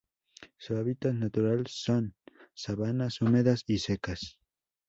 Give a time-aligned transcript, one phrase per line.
[0.57, 2.15] Su hábitat natural son:
[2.55, 4.39] sabanas húmedas y secas